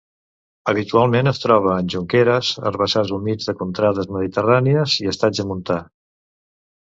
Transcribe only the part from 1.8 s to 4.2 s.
en jonqueres, herbassars humits de contrades